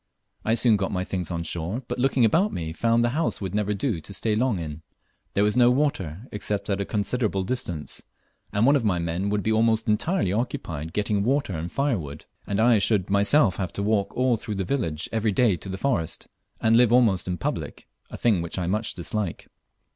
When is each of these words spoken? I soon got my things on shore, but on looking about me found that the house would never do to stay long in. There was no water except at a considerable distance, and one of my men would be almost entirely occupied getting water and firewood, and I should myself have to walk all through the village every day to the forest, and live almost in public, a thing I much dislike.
I 0.43 0.55
soon 0.55 0.77
got 0.77 0.91
my 0.91 1.03
things 1.03 1.29
on 1.29 1.43
shore, 1.43 1.83
but 1.87 1.99
on 1.99 2.01
looking 2.01 2.25
about 2.25 2.51
me 2.51 2.73
found 2.73 3.03
that 3.03 3.09
the 3.09 3.13
house 3.13 3.39
would 3.39 3.53
never 3.53 3.75
do 3.75 4.01
to 4.01 4.13
stay 4.15 4.35
long 4.35 4.57
in. 4.57 4.81
There 5.35 5.43
was 5.43 5.55
no 5.55 5.69
water 5.69 6.25
except 6.31 6.71
at 6.71 6.81
a 6.81 6.85
considerable 6.85 7.43
distance, 7.43 8.01
and 8.51 8.65
one 8.65 8.75
of 8.75 8.83
my 8.83 8.97
men 8.97 9.29
would 9.29 9.43
be 9.43 9.51
almost 9.51 9.87
entirely 9.87 10.33
occupied 10.33 10.93
getting 10.93 11.21
water 11.23 11.53
and 11.55 11.71
firewood, 11.71 12.25
and 12.47 12.59
I 12.59 12.79
should 12.79 13.11
myself 13.11 13.57
have 13.57 13.73
to 13.73 13.83
walk 13.83 14.17
all 14.17 14.37
through 14.37 14.55
the 14.55 14.65
village 14.65 15.07
every 15.11 15.31
day 15.31 15.55
to 15.57 15.69
the 15.69 15.77
forest, 15.77 16.27
and 16.59 16.75
live 16.75 16.91
almost 16.91 17.27
in 17.27 17.37
public, 17.37 17.87
a 18.09 18.17
thing 18.17 18.43
I 18.57 18.65
much 18.65 18.95
dislike. 18.95 19.49